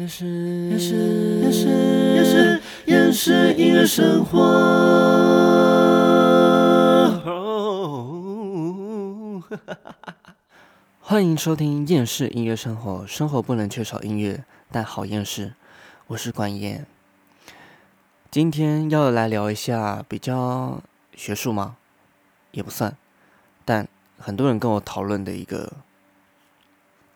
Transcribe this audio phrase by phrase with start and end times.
[0.00, 0.24] 厌世，
[0.70, 0.94] 厌世，
[1.42, 1.68] 厌世，
[2.16, 4.40] 厌世，厌世音乐生活。
[11.00, 14.42] 欢迎收听厌世音乐生活， 生活不能缺少音乐，
[14.72, 15.52] 但好厌世。
[16.06, 16.86] 我是管燕，
[18.30, 20.80] 今天要来聊一下比较
[21.14, 21.76] 学术吗？
[22.52, 22.96] 也不算，
[23.66, 23.86] 但
[24.18, 25.70] 很多人跟我讨论的一个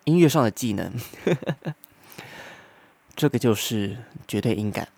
[0.05, 0.93] 音乐上的技能。
[3.17, 3.97] 这个就是
[4.27, 4.89] 绝对音感。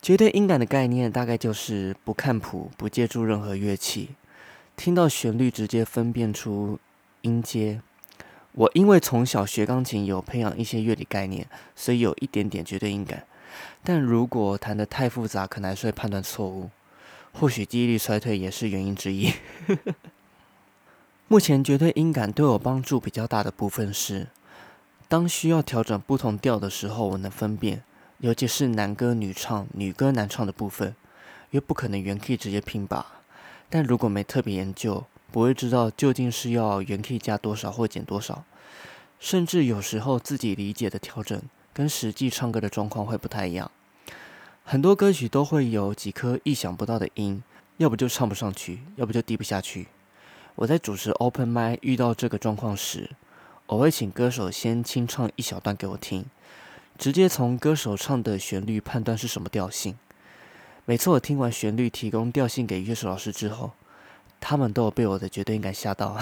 [0.00, 4.10] 绝对音感的概念大概就是不看谱，不借助任何乐器，
[4.76, 6.78] 听到旋律直接分辨出
[7.22, 7.80] 音阶。
[8.52, 13.24] 我因为从小学钢琴，有培养一些乐理概念，所以有一点点绝对音感。
[13.82, 16.70] 但如果弹得太复杂，可能还是会判断错误。
[17.32, 19.32] 或许记忆力衰退也是原因之一。
[21.28, 24.28] 目前绝对音感对我帮助比较大的部分是。
[25.08, 27.82] 当需要调整不同调的时候，我能分辨，
[28.18, 30.94] 尤其是男歌女唱、女歌男唱的部分，
[31.50, 33.22] 又不可能原 key 直接拼吧。
[33.70, 38.44] 但如果没特别研究，不会知道究竟是要原 key 加多少或减多少，
[39.18, 41.40] 甚至有时候自己理解的调整
[41.72, 43.70] 跟实际唱歌的状况会不太一样。
[44.62, 47.42] 很多歌曲都会有几颗意想不到的音，
[47.78, 49.88] 要不就唱不上去，要不就低不下去。
[50.56, 53.08] 我在主持 open m i 遇到这个状况时。
[53.68, 56.24] 我会请歌手先清唱一小段给我听，
[56.96, 59.98] 直接从歌手唱的旋律判断是什么调性。
[60.86, 63.72] 每次我听完旋律，提供调性给乐手老师之后，
[64.40, 66.18] 他们都有被我的绝对音感吓到，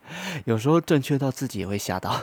[0.44, 2.20] 有时候正确到自己也会吓到。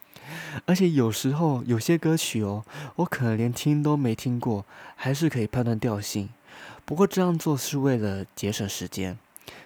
[0.66, 2.66] 而且有时候有些歌曲哦，
[2.96, 6.28] 我可能连听都没听过，还是可以判断调性。
[6.84, 9.18] 不过这样做是为了节省时间，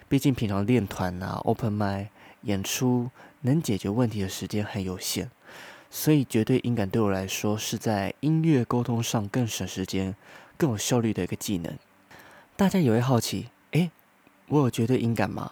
[0.07, 2.09] 毕竟平常练团啊、open m i
[2.47, 3.11] 演出。
[3.41, 5.29] 能解决问题的时间很有限，
[5.91, 10.15] 所以绝对音感对我来说是在音乐沟通上更省时间、
[10.57, 11.77] 更有效率的一个技能。
[12.55, 13.91] 大家也会好奇，诶，
[14.47, 15.51] 我有绝对音感吗？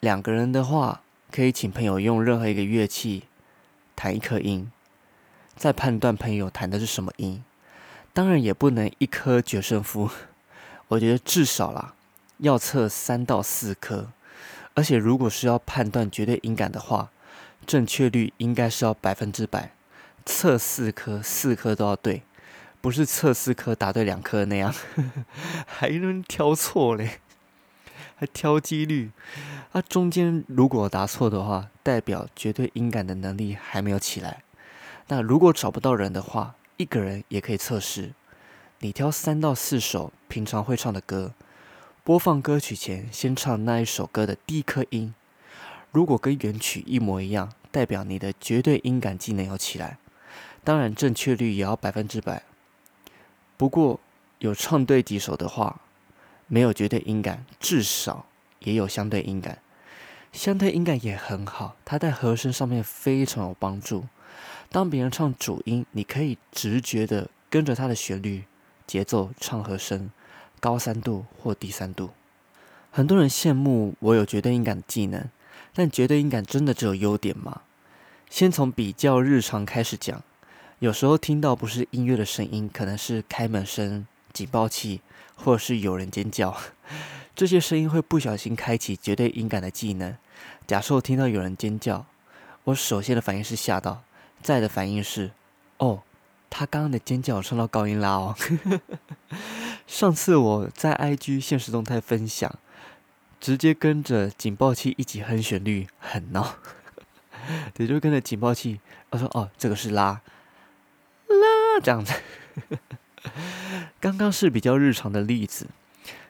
[0.00, 3.22] 两个人的话，可以请朋友用任何一个乐器
[3.94, 4.70] 弹一颗音，
[5.54, 7.42] 再判断朋友弹的是什么音。
[8.12, 10.10] 当然也不能一颗决胜负，
[10.88, 11.94] 我觉得至少啦，
[12.38, 14.10] 要测三到四颗。
[14.78, 17.10] 而且，如果是要判断绝对音感的话，
[17.66, 19.72] 正确率应该是要百分之百，
[20.24, 22.22] 测四颗，四颗都要对，
[22.80, 24.72] 不是测四颗答对两颗那样，
[25.66, 27.18] 还能挑错嘞，
[28.14, 29.10] 还挑几率。
[29.72, 34.44] 啊，中间如果答错的话，代表绝对音感的能力还没有起来。
[35.08, 38.12] 那如果找不到人的话，一个人也可以测试，
[38.78, 41.32] 你挑三到四首平常会唱的歌。
[42.08, 45.12] 播放歌曲前，先唱那一首歌的第一颗音。
[45.92, 49.98] 如果跟原曲一模一样，代表你的绝对音感技能要起来。
[50.64, 52.44] 当然，正确率也要百分之百。
[53.58, 54.00] 不过，
[54.38, 55.82] 有唱对几首的话，
[56.46, 58.24] 没有绝对音感，至少
[58.60, 59.58] 也有相对音感。
[60.32, 64.06] 相对音感也很好，它在和声上面非常有帮助。
[64.70, 68.44] 当别人唱主音，你可以直觉的跟着它的旋律、
[68.86, 70.10] 节奏唱和声。
[70.60, 72.10] 高三度或低三度，
[72.90, 75.28] 很多人羡慕我有绝对音感的技能，
[75.74, 77.62] 但绝对音感真的只有优点吗？
[78.28, 80.22] 先从比较日常开始讲，
[80.78, 85.00] 有时候听到不是音乐的声音，可能是开门声、警报器，
[85.34, 86.56] 或者是有人尖叫，
[87.34, 90.16] 这些声音会不小心开启绝对音感的技能。
[90.66, 92.06] 假设我听到有人尖叫，
[92.64, 94.02] 我首先的反应是吓到，
[94.42, 95.30] 再的反应是，
[95.78, 96.02] 哦。
[96.50, 98.34] 他刚刚的尖叫唱到高音啦哦！
[99.88, 102.54] 上次我在 IG 现实动态分享，
[103.40, 106.56] 直接跟着警报器一起哼旋律，很闹。
[107.72, 110.20] 对，就跟着警报器，我说哦，这个是拉
[111.26, 112.12] 拉这样子。
[113.98, 115.66] 刚刚是比较日常的例子，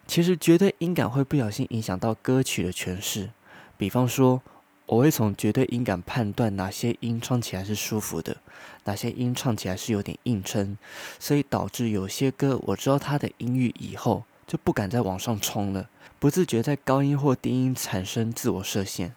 [0.06, 3.30] 其实绝对音感会不小心影响到歌曲的诠释，
[3.76, 4.40] 比方说。
[4.88, 8.38] 我会从绝对音感判断哪些音唱起来是舒服的，
[8.84, 10.78] 哪些音唱起来是有点硬撑，
[11.18, 19.14] 所以导致有些歌我知道它的音域以后就不敢再往上冲了，不自觉在高音或低音产生自我设限。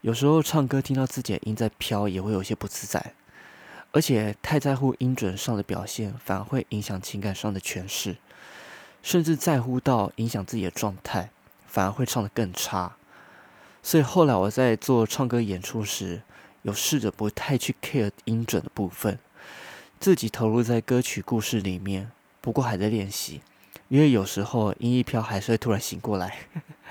[0.00, 3.14] 有时候唱歌听到自己的音在飘，也会有些不自在，
[3.92, 8.16] 而且太在乎音准上的表现，反而会影响情感上的诠释，
[9.00, 11.30] 甚至在乎到影响自己的状态，
[11.68, 12.96] 反而会唱得更差。
[13.88, 16.20] 所以后来我在做唱歌演出时，
[16.60, 19.18] 有试着不太去 care 音准的部分，
[19.98, 22.10] 自己投入在歌曲故事里面。
[22.42, 23.40] 不过还在练习，
[23.88, 26.36] 因为有时候音一飘还是会突然醒过来。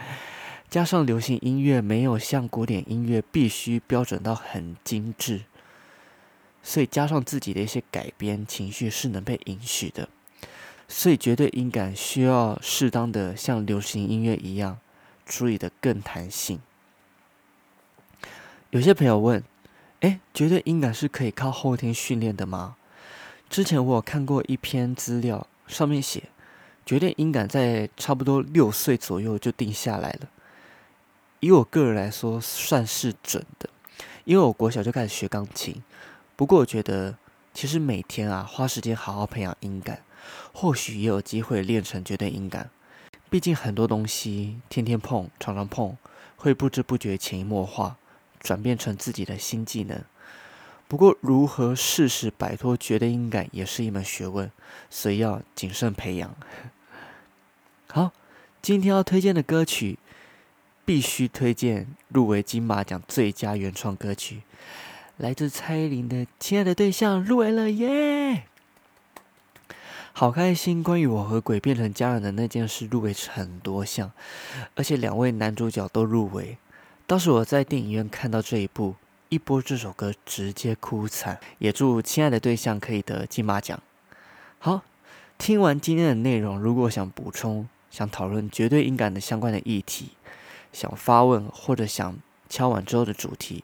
[0.72, 5.42] 加上流行音乐没有像古典音乐必须标准到很精致，
[6.64, 10.10] 所以加上自己的一些改编，情绪是能被允许的。
[10.88, 14.80] 所以绝对音感需要适当的像流行音乐一样
[15.28, 16.60] 处理的更弹性。
[18.72, 19.42] 有些朋友问
[20.02, 22.76] ：“哎，绝对音感是可以靠后天训练的吗？”
[23.50, 26.24] 之前我有看过一篇资料，上面写
[26.86, 30.28] 绝对音感在差不多六岁左右就定下来了。
[31.40, 33.70] 以我个人来说，算是准的，
[34.26, 35.82] 因为我国小就开始学钢琴。
[36.36, 37.16] 不过我觉得，
[37.54, 40.02] 其实每天啊花时间好好培养音感。
[40.52, 42.70] 或许也有机会练成绝对音感，
[43.30, 45.96] 毕竟很多东西天天碰、常常碰，
[46.36, 47.96] 会不知不觉潜移默化，
[48.40, 50.02] 转变成自己的新技能。
[50.88, 54.50] 不过，如何适时摆脱绝对音感，也是一门学问，
[54.90, 56.36] 所以要谨慎培养。
[57.92, 58.12] 好，
[58.62, 60.00] 今天要推荐的歌曲，
[60.86, 64.44] 必须推荐入围金马奖最佳原创歌曲，
[65.18, 68.44] 来自蔡依林的《亲爱的对象》入围了耶！
[70.14, 70.82] 好开心！
[70.82, 74.12] 关于我和鬼变成家人的那件事入围很多项，
[74.76, 76.58] 而且两位男主角都入围。
[77.08, 78.94] 当时我在电影院看到这一部，
[79.30, 81.40] 一播这首歌直接哭惨。
[81.58, 83.82] 也祝亲爱的对象可以得金马奖。
[84.60, 84.82] 好，
[85.38, 90.10] 听完今天的内容，如果想补充、想讨论绝对音感的相关的议题，
[90.74, 92.18] 想发问或者想
[92.50, 93.64] 敲完之后的主题，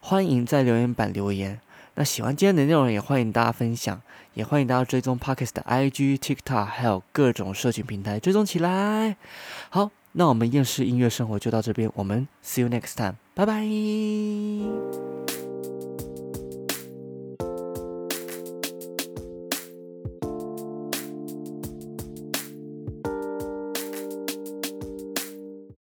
[0.00, 1.58] 欢迎在留言板留言。
[1.94, 4.02] 那喜欢今天的内容，也欢迎大家分享，
[4.34, 9.16] 也欢迎大家追踪 Pockets 的 IG、TikTok，还有各种社群平台追踪起来。
[9.70, 15.11] 好，那我们厌世音乐生活就到这边，我们 See you next time，拜拜。